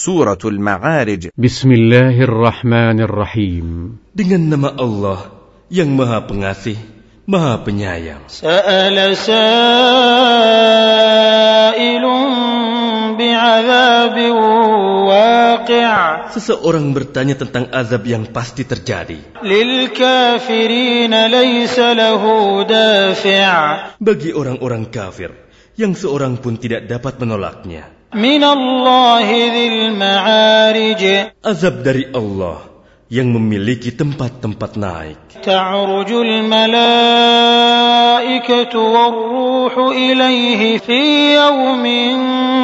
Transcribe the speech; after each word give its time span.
Surah 0.00 0.32
Al-Ma'arij. 0.32 1.28
Bismillahirrahmanirrahim. 1.36 4.00
Dengan 4.16 4.48
nama 4.48 4.72
Allah 4.72 5.28
yang 5.68 5.92
Maha 5.92 6.24
Pengasih, 6.24 6.80
Maha 7.28 7.60
Penyayang. 7.60 8.24
Sa'ala 8.32 9.12
sa'ilun 9.12 9.52
waqi'. 15.04 16.32
Seseorang 16.32 16.96
bertanya 16.96 17.36
tentang 17.36 17.68
azab 17.68 18.08
yang 18.08 18.24
pasti 18.32 18.64
terjadi. 18.64 19.20
Bagi 24.00 24.32
orang-orang 24.32 24.88
kafir 24.88 25.36
yang 25.76 25.92
seorang 25.92 26.40
pun 26.40 26.56
tidak 26.56 26.88
dapat 26.88 27.20
menolaknya. 27.20 27.99
من 28.15 28.43
الله 28.43 29.27
ذي 29.27 29.67
المعارج 29.67 31.03
Azab 31.43 31.83
dari 31.83 32.07
Allah 32.15 32.63
yang 33.11 33.27
memiliki 33.35 33.91
tempat-tempat 33.91 34.79
naik. 34.79 35.17
تعرج 35.43 36.11
الملائكة 37.05 37.13
والروح 38.79 39.77
إليه 39.77 40.77
في 40.77 41.35
يوم 41.35 41.85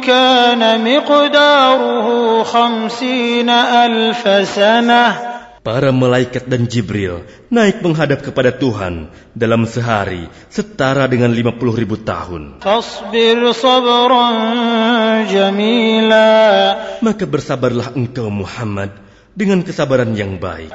كان 0.00 0.62
مقداره 0.84 2.42
خمسين 2.42 3.50
ألف 3.50 4.48
سنة 4.48 5.32
Para 5.67 5.91
malaikat 5.91 6.47
dan 6.47 6.63
Jibril 6.63 7.27
naik 7.51 7.83
menghadap 7.83 8.23
kepada 8.23 8.55
Tuhan 8.55 9.11
dalam 9.35 9.67
sehari 9.67 10.31
setara 10.47 11.11
dengan 11.11 11.27
50 11.35 11.59
ribu 11.75 11.99
tahun. 11.99 12.63
Maka 17.03 17.23
bersabarlah 17.27 17.99
engkau 17.99 18.31
Muhammad 18.31 18.95
dengan 19.35 19.59
kesabaran 19.59 20.15
yang 20.15 20.39
baik. 20.39 20.71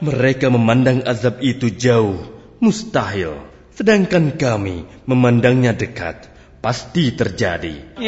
Mereka 0.00 0.46
memandang 0.48 0.98
azab 1.04 1.36
itu 1.44 1.68
jauh, 1.68 2.16
mustahil. 2.64 3.44
Sedangkan 3.76 4.40
kami 4.40 4.88
memandangnya 5.04 5.76
dekat 5.76 6.32
pasti 6.64 7.12
terjadi. 7.12 8.00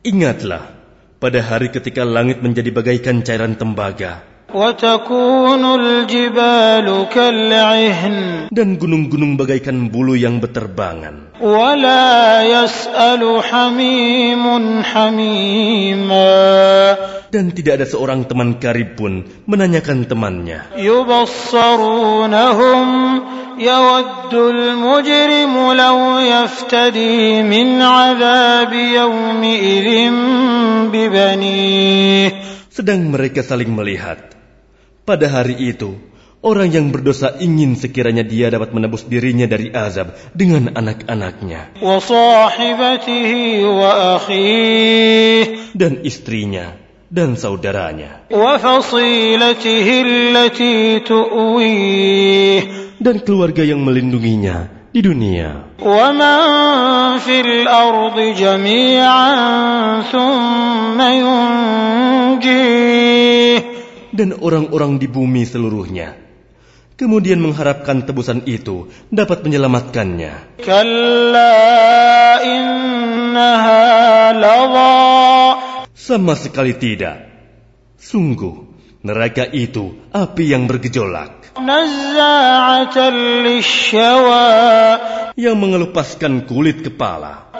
Ingatlah 0.00 0.62
pada 1.20 1.40
hari 1.44 1.68
ketika 1.68 2.02
langit 2.08 2.40
menjadi 2.40 2.72
bagaikan 2.72 3.20
cairan 3.20 3.60
tembaga 3.60 4.31
dan 8.47 8.79
gunung-gunung 8.79 9.35
bagaikan 9.35 9.91
bulu 9.91 10.15
yang 10.15 10.39
beterbangan. 10.39 11.35
ولا 11.43 12.47
يسأل 12.47 13.43
حميم 13.43 14.43
حميما 14.83 16.37
Dan 17.27 17.51
tidak 17.51 17.83
ada 17.83 17.85
seorang 17.85 18.23
teman 18.23 18.55
karib 18.55 18.95
pun 18.95 19.27
menanyakan 19.51 20.07
temannya. 20.07 20.79
يبصرونهم 20.79 22.87
يود 23.59 24.33
المجرم 24.33 25.73
لو 25.73 26.19
يفتدي 26.19 27.43
من 27.43 27.81
عذاب 27.81 28.73
يومئذ 28.73 29.87
ببنيه 30.87 32.31
Sedang 32.71 33.11
mereka 33.11 33.43
saling 33.43 33.75
melihat. 33.75 34.37
Pada 35.07 35.31
hari 35.31 35.55
itu, 35.71 35.95
orang 36.47 36.69
yang 36.69 36.93
berdosa 36.93 37.35
ingin 37.41 37.73
sekiranya 37.73 38.21
dia 38.21 38.47
dapat 38.53 38.69
menebus 38.71 39.03
dirinya 39.09 39.49
dari 39.49 39.73
azab 39.73 40.13
dengan 40.37 40.69
anak-anaknya 40.77 41.81
وصاحبته 41.81 43.31
وأخيه 43.65 45.45
dan 45.73 46.05
istrinya 46.05 46.77
dan 47.09 47.33
saudaranya 47.35 48.29
وفصيلته 48.29 49.87
التي 50.05 50.99
تؤويه 50.99 52.61
dan 52.97 53.21
keluarga 53.21 53.61
yang 53.65 53.81
melindunginya 53.81 54.69
di 54.93 55.01
dunia 55.01 55.67
ومن 55.81 56.37
في 57.21 57.41
الأرض 57.41 58.17
جميعا 58.37 59.29
ثم 60.09 61.01
ينجيه 61.01 61.60
dan 64.12 64.36
orang-orang 64.38 65.00
di 65.00 65.08
bumi 65.08 65.42
seluruhnya. 65.48 66.14
Kemudian 66.92 67.40
mengharapkan 67.40 68.04
tebusan 68.04 68.44
itu 68.46 68.92
dapat 69.08 69.42
menyelamatkannya. 69.42 70.62
Sama 75.96 76.34
sekali 76.36 76.72
tidak. 76.76 77.16
Sungguh, 77.98 78.71
Neraka 79.02 79.50
itu 79.50 79.98
api 80.14 80.54
yang 80.54 80.70
bergejolak. 80.70 81.58
Yang 85.34 85.56
mengelupaskan 85.58 86.46
kulit 86.46 86.86
kepala. 86.86 87.50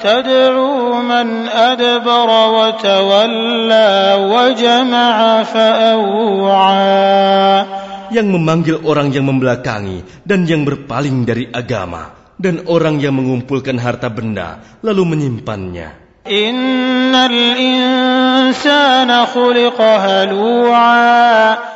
Yang 8.14 8.28
memanggil 8.30 8.76
orang 8.86 9.08
yang 9.10 9.26
membelakangi 9.26 9.98
dan 10.22 10.46
yang 10.46 10.62
berpaling 10.62 11.26
dari 11.26 11.50
agama. 11.50 12.22
Dan 12.38 12.70
orang 12.70 13.02
yang 13.02 13.18
mengumpulkan 13.18 13.82
harta 13.82 14.06
benda 14.14 14.78
lalu 14.78 15.10
menyimpannya. 15.10 16.01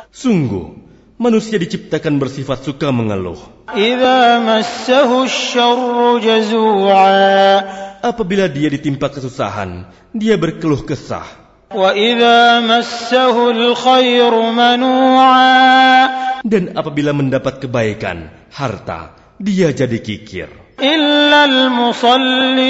Sungguh, 0.07 0.65
manusia 1.19 1.59
diciptakan 1.59 2.15
bersifat 2.15 2.63
suka 2.63 2.87
mengeluh. 2.95 3.35
Apabila 7.99 8.47
dia 8.47 8.71
ditimpa 8.71 9.11
kesusahan, 9.11 9.91
dia 10.15 10.39
berkeluh 10.39 10.79
kesah. 10.87 11.27
Dan 16.47 16.63
apabila 16.71 17.11
mendapat 17.11 17.59
kebaikan, 17.59 18.31
harta, 18.55 19.11
dia 19.43 19.75
jadi 19.75 19.99
kikir 19.99 20.66
illal 20.77 21.73
musallin 21.73 22.67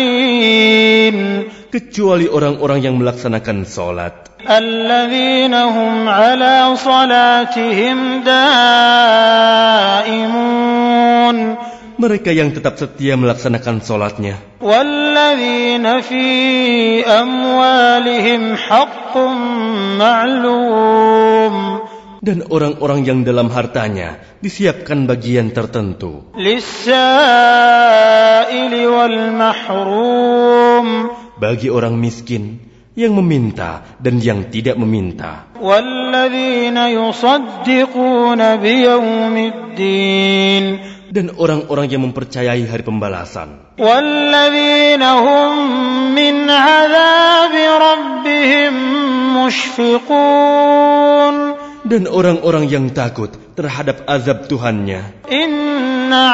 kecuali 1.67 2.31
orang-orang 2.31 2.79
yang 2.79 2.95
melaksanakan 2.95 3.67
salat 3.67 4.27
alladzina 4.47 5.67
hum 5.67 6.07
ala 6.07 6.71
salatihim 6.79 8.23
daimun. 8.23 8.47
Mereka 11.97 12.29
yang 12.29 12.53
tetap 12.53 12.77
setia 12.77 13.17
melaksanakan 13.17 13.81
salatnya 13.81 14.37
walladzina 14.61 16.01
fi 16.05 16.23
amwalihim 17.03 18.53
haqqun 18.55 19.37
ma'lum 19.97 21.86
dan 22.21 22.45
orang-orang 22.49 23.05
yang 23.05 23.19
dalam 23.21 23.49
hartanya 23.53 24.21
disiapkan 24.41 25.05
bagian 25.05 25.53
tertentu. 25.53 26.33
Bagi 31.37 31.69
orang 31.69 31.93
miskin 32.01 32.43
yang 32.97 33.13
meminta 33.13 33.85
dan 34.01 34.17
yang 34.17 34.49
tidak 34.49 34.73
meminta. 34.81 35.45
Dan 41.07 41.31
orang-orang 41.39 41.87
yang 41.87 42.01
mempercayai 42.09 42.67
hari 42.67 42.83
pembalasan. 42.83 43.77
min 46.17 46.37
dan 51.87 52.05
orang-orang 52.05 52.67
yang 52.67 52.91
takut 52.91 53.31
terhadap 53.55 54.03
azab 54.05 54.45
Tuhannya. 54.51 55.27
Inna. 55.31 56.27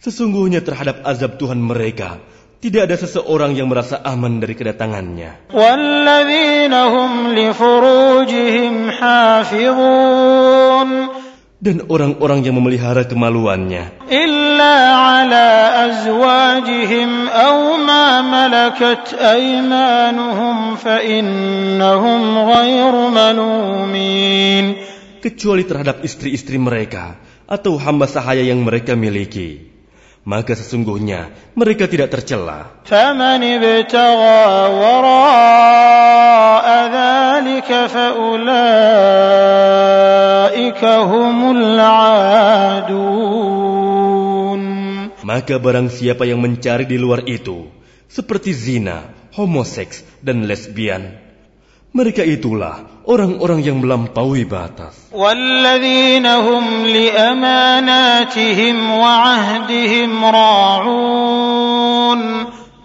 Sesungguhnya 0.00 0.60
terhadap 0.64 1.04
azab 1.04 1.36
Tuhan 1.36 1.60
mereka 1.60 2.20
tidak 2.60 2.92
ada 2.92 2.96
seseorang 3.00 3.56
yang 3.56 3.72
merasa 3.72 3.96
aman 4.04 4.36
dari 4.40 4.52
kedatangannya. 4.52 5.48
Walladzina 5.48 6.92
hum 6.92 7.32
li 7.32 7.48
furujihim 7.56 8.92
hafizun 8.92 10.88
dan 11.60 11.84
orang-orang 11.92 12.40
yang 12.40 12.56
memelihara 12.56 13.04
kemaluannya. 13.04 14.08
Illa 14.08 14.74
ala 15.20 15.46
azwajihim 15.92 17.28
aw 17.28 17.56
ma 17.76 18.24
malakat 18.24 19.12
fa 20.80 20.96
innahum 21.04 22.20
ghairu 22.48 23.02
malumin. 23.12 24.64
Kecuali 25.20 25.68
terhadap 25.68 26.00
istri-istri 26.00 26.56
mereka 26.56 27.20
atau 27.44 27.76
hamba 27.76 28.08
sahaya 28.08 28.40
yang 28.40 28.64
mereka 28.64 28.96
miliki 28.96 29.69
maka 30.30 30.54
sesungguhnya 30.54 31.34
mereka 31.58 31.90
tidak 31.90 32.14
tercela. 32.14 32.78
Maka 45.30 45.54
barang 45.58 45.88
siapa 45.90 46.24
yang 46.26 46.38
mencari 46.38 46.86
di 46.86 46.94
luar 46.94 47.26
itu, 47.26 47.66
seperti 48.06 48.54
zina, 48.54 49.10
homoseks, 49.34 50.06
dan 50.22 50.46
lesbian, 50.46 51.29
mereka 51.90 52.22
itulah 52.22 53.02
orang-orang 53.02 53.66
yang 53.66 53.82
melampaui 53.82 54.46
batas. 54.46 55.10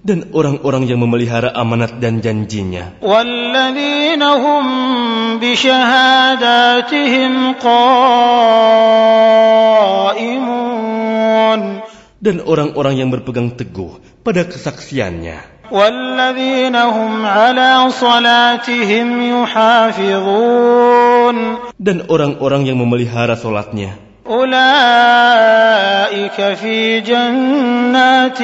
Dan 0.05 0.19
orang-orang 0.33 0.83
yang 0.89 0.99
memelihara 1.05 1.53
amanat 1.53 2.01
dan 2.01 2.25
janjinya. 2.25 2.97
Dan 12.25 12.37
orang-orang 12.41 12.93
yang 12.97 13.13
berpegang 13.13 13.53
teguh 13.53 14.01
pada 14.25 14.49
kesaksiannya. 14.49 15.54
والذين 15.71 16.75
هم 16.75 17.25
على 17.25 17.89
صلاتهم 17.89 19.07
يحافظون. 19.43 21.37
Dan 21.79 21.97
orang-orang 22.09 22.65
yang 22.65 22.77
memelihara 22.81 23.35
solatnya, 23.35 23.89
أولئك 24.25 24.57
في 26.53 27.01
جنات 27.01 28.41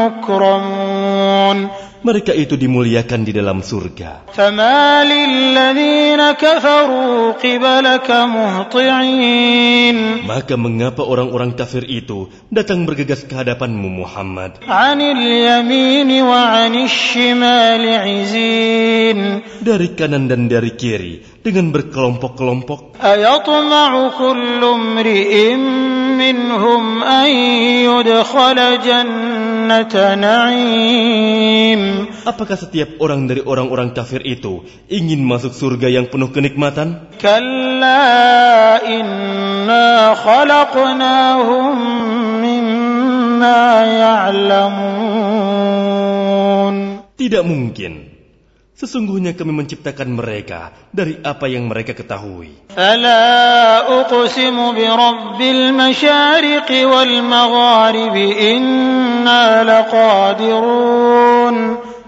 مكرمون. 0.00 1.68
mereka 2.03 2.31
itu 2.31 2.55
dimuliakan 2.55 3.25
di 3.25 3.31
dalam 3.33 3.59
surga. 3.65 4.29
فما 4.33 5.03
للذين 5.03 6.21
كفروا 6.37 7.31
قبلك 7.41 8.09
مهطعين 8.11 9.97
Maka 10.27 10.55
mengapa 10.59 11.01
orang-orang 11.03 11.55
kafir 11.55 11.83
itu 11.87 12.29
datang 12.53 12.85
bergegas 12.85 13.23
ke 13.25 13.33
hadapanmu 13.33 14.03
Muhammad 14.03 14.61
عن 14.67 14.99
اليمين 15.01 16.09
وعن 16.23 16.73
الشمال 16.75 17.83
عزين 17.87 19.19
dari 19.63 19.87
kanan 19.97 20.27
dan 20.29 20.45
dari 20.51 20.71
kiri 20.77 21.30
dengan 21.45 21.71
berkelompok-kelompok? 21.71 22.97
أيطمع 22.97 23.91
كل 24.17 24.61
امرئ 24.63 25.55
منهم 26.17 27.03
أن 27.03 27.29
يدخل 27.85 28.57
جنة 28.81 30.15
نعيم 30.15 31.81
Apakah 32.27 32.59
setiap 32.59 32.99
orang 32.99 33.23
dari 33.23 33.39
orang-orang 33.39 33.95
kafir 33.95 34.19
itu 34.27 34.67
ingin 34.91 35.23
masuk 35.23 35.55
surga 35.55 35.87
yang 35.87 36.11
penuh 36.11 36.27
kenikmatan? 36.33 37.07
كلا 37.21 38.83
إنا 38.83 40.15
خلقناهم 40.19 41.75
مما 42.43 43.63
يعلمون 45.47 46.75
Tidak 47.17 47.43
mungkin. 47.47 48.10
Sesungguhnya 48.72 49.36
kami 49.36 49.52
menciptakan 49.52 50.16
mereka 50.16 50.72
dari 50.88 51.20
apa 51.20 51.44
yang 51.44 51.68
mereka 51.68 51.92
ketahui. 51.92 52.56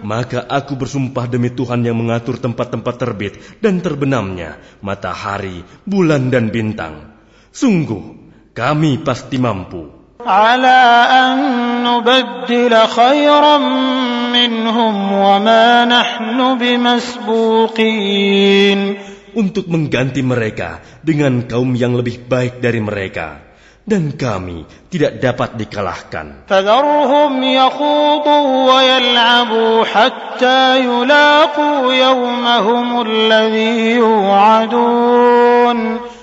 Maka 0.05 0.44
aku 0.44 0.72
bersumpah 0.76 1.25
demi 1.28 1.49
Tuhan 1.52 1.81
yang 1.84 1.96
mengatur 1.96 2.37
tempat-tempat 2.37 2.94
terbit 2.96 3.40
dan 3.60 3.81
terbenamnya, 3.81 4.60
matahari, 4.84 5.64
bulan 5.84 6.28
dan 6.28 6.52
bintang. 6.52 7.12
Sungguh, 7.52 8.02
kami 8.56 9.00
pasti 9.05 9.37
mampu. 9.40 9.88
منهم 14.33 14.95
وما 15.11 15.85
نحن 15.85 16.57
بمسبوقين 16.57 18.00
untuk 19.29 19.69
mengganti 19.69 20.25
mereka 20.25 20.81
dengan 21.06 21.45
kaum 21.45 21.77
yang 21.77 21.94
lebih 21.94 22.25
baik 22.25 22.57
dari 22.61 22.81
mereka. 22.81 23.45
Dan 23.89 24.13
kami 24.13 24.69
tidak 24.94 25.17
dapat 25.17 25.57
dikalahkan. 25.57 26.45
فذرهم 26.45 27.41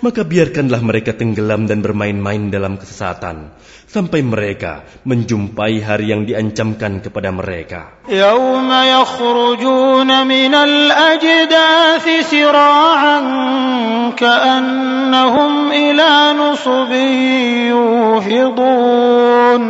maka 0.05 0.21
biarkanlah 0.21 0.81
mereka 0.85 1.17
tenggelam 1.17 1.65
dan 1.65 1.81
bermain-main 1.81 2.53
dalam 2.53 2.77
kesesatan 2.77 3.49
sampai 3.89 4.21
mereka 4.21 4.85
menjumpai 5.03 5.81
hari 5.81 6.13
yang 6.13 6.29
diancamkan 6.29 7.01
kepada 7.01 7.33
mereka. 7.33 7.99
Yawma 8.05 8.85
yakhrujuna 8.87 10.23
minal 10.23 10.93
ajdathi 10.93 12.23
sira'an 12.23 13.25
ka'annahum 14.13 15.73
ila 15.73 16.37
nusubin 16.37 17.73
yuhidun. 17.73 19.61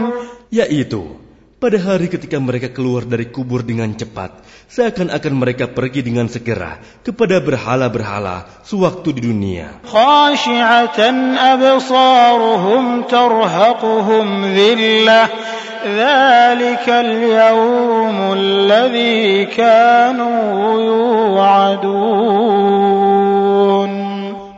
Yaitu 0.51 1.20
pada 1.61 1.77
hari 1.77 2.09
ketika 2.09 2.41
mereka 2.41 2.73
keluar 2.73 3.05
dari 3.05 3.29
kubur 3.29 3.61
dengan 3.61 3.93
cepat, 3.93 4.41
seakan-akan 4.65 5.33
mereka 5.37 5.69
pergi 5.69 6.01
dengan 6.01 6.25
segera 6.25 6.81
kepada 7.05 7.37
berhala-berhala 7.37 8.65
sewaktu 8.65 9.21
di 9.21 9.29
dunia. 9.29 9.77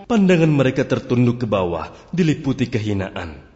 Pandangan 0.08 0.52
mereka 0.56 0.88
tertunduk 0.88 1.44
ke 1.44 1.48
bawah, 1.52 1.92
diliputi 2.16 2.72
kehinaan. 2.72 3.53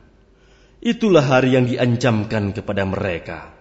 Itulah 0.77 1.25
hari 1.25 1.57
yang 1.57 1.65
diancamkan 1.65 2.53
kepada 2.53 2.85
mereka. 2.85 3.56